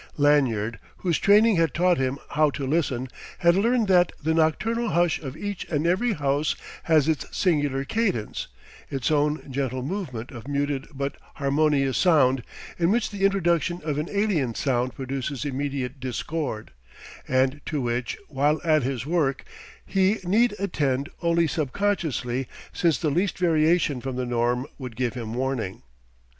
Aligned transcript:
Lanyard, 0.17 0.79
whose 0.97 1.19
training 1.19 1.57
had 1.57 1.75
taught 1.75 1.99
him 1.99 2.17
how 2.31 2.49
to 2.49 2.65
listen, 2.65 3.07
had 3.37 3.53
learned 3.53 3.87
that 3.87 4.11
the 4.19 4.33
nocturnal 4.33 4.89
hush 4.89 5.19
of 5.19 5.37
each 5.37 5.63
and 5.65 5.85
every 5.85 6.13
house 6.13 6.55
has 6.85 7.07
its 7.07 7.27
singular 7.37 7.83
cadence, 7.83 8.47
its 8.89 9.11
own 9.11 9.51
gentle 9.51 9.83
movement 9.83 10.31
of 10.31 10.47
muted 10.47 10.87
but 10.91 11.17
harmonious 11.35 11.99
sound 11.99 12.41
in 12.79 12.89
which 12.89 13.11
the 13.11 13.23
introduction 13.23 13.79
of 13.83 13.99
an 13.99 14.09
alien 14.09 14.55
sound 14.55 14.95
produces 14.95 15.45
immediate 15.45 15.99
discord, 15.99 16.71
and 17.27 17.61
to 17.67 17.79
which, 17.79 18.17
while 18.27 18.59
at 18.63 18.81
his 18.81 19.05
work, 19.05 19.45
he 19.85 20.17
need 20.23 20.55
attend 20.57 21.09
only 21.21 21.45
subconsciously 21.45 22.47
since 22.73 22.97
the 22.97 23.11
least 23.11 23.37
variation 23.37 24.01
from 24.01 24.15
the 24.15 24.25
norm 24.25 24.65
would 24.79 24.95
give 24.95 25.13
him 25.13 25.35
warning. 25.35 25.83